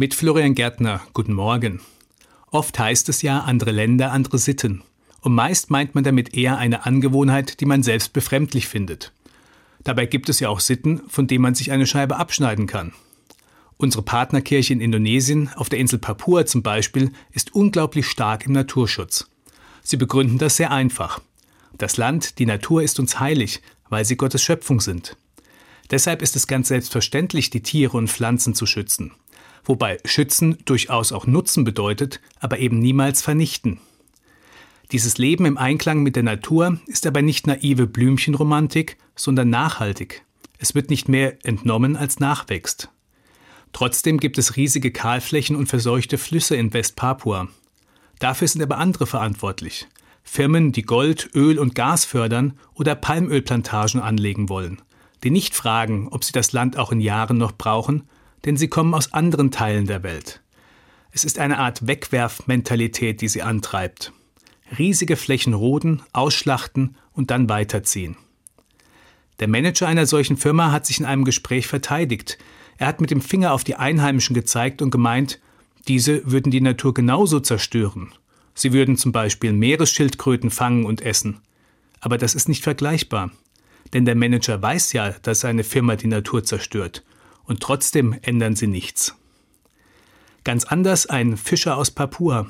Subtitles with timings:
[0.00, 1.82] Mit Florian Gärtner, guten Morgen.
[2.50, 4.82] Oft heißt es ja andere Länder, andere Sitten.
[5.20, 9.12] Und meist meint man damit eher eine Angewohnheit, die man selbst befremdlich findet.
[9.84, 12.94] Dabei gibt es ja auch Sitten, von denen man sich eine Scheibe abschneiden kann.
[13.76, 19.28] Unsere Partnerkirche in Indonesien, auf der Insel Papua zum Beispiel, ist unglaublich stark im Naturschutz.
[19.82, 21.20] Sie begründen das sehr einfach.
[21.76, 23.60] Das Land, die Natur ist uns heilig,
[23.90, 25.18] weil sie Gottes Schöpfung sind.
[25.90, 29.12] Deshalb ist es ganz selbstverständlich, die Tiere und Pflanzen zu schützen.
[29.64, 33.80] Wobei schützen durchaus auch Nutzen bedeutet, aber eben niemals vernichten.
[34.92, 40.24] Dieses Leben im Einklang mit der Natur ist aber nicht naive Blümchenromantik, sondern nachhaltig.
[40.58, 42.88] Es wird nicht mehr entnommen als nachwächst.
[43.72, 47.48] Trotzdem gibt es riesige Kahlflächen und verseuchte Flüsse in Westpapua.
[48.18, 49.86] Dafür sind aber andere verantwortlich.
[50.24, 54.82] Firmen, die Gold, Öl und Gas fördern oder Palmölplantagen anlegen wollen
[55.22, 58.08] die nicht fragen, ob sie das Land auch in Jahren noch brauchen,
[58.44, 60.40] denn sie kommen aus anderen Teilen der Welt.
[61.12, 64.12] Es ist eine Art Wegwerfmentalität, die sie antreibt.
[64.78, 68.16] Riesige Flächen roden, ausschlachten und dann weiterziehen.
[69.40, 72.38] Der Manager einer solchen Firma hat sich in einem Gespräch verteidigt.
[72.76, 75.40] Er hat mit dem Finger auf die Einheimischen gezeigt und gemeint,
[75.88, 78.12] diese würden die Natur genauso zerstören.
[78.54, 81.40] Sie würden zum Beispiel Meeresschildkröten fangen und essen.
[82.00, 83.30] Aber das ist nicht vergleichbar.
[83.92, 87.02] Denn der Manager weiß ja, dass seine Firma die Natur zerstört.
[87.50, 89.16] Und trotzdem ändern sie nichts.
[90.44, 92.46] Ganz anders ein Fischer aus Papua.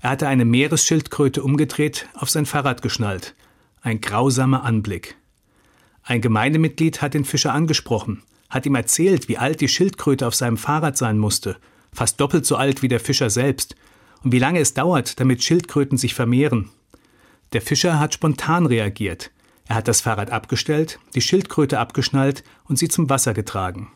[0.00, 3.34] Er hatte eine Meeresschildkröte umgedreht, auf sein Fahrrad geschnallt.
[3.82, 5.16] Ein grausamer Anblick.
[6.04, 10.58] Ein Gemeindemitglied hat den Fischer angesprochen, hat ihm erzählt, wie alt die Schildkröte auf seinem
[10.58, 11.56] Fahrrad sein musste,
[11.92, 13.74] fast doppelt so alt wie der Fischer selbst,
[14.22, 16.70] und wie lange es dauert, damit Schildkröten sich vermehren.
[17.52, 19.32] Der Fischer hat spontan reagiert.
[19.64, 23.90] Er hat das Fahrrad abgestellt, die Schildkröte abgeschnallt und sie zum Wasser getragen.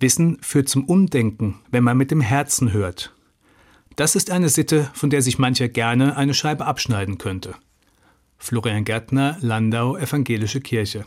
[0.00, 3.14] Wissen führt zum Umdenken, wenn man mit dem Herzen hört.
[3.96, 7.54] Das ist eine Sitte, von der sich mancher gerne eine Scheibe abschneiden könnte.
[8.38, 11.06] Florian Gärtner, Landau, Evangelische Kirche.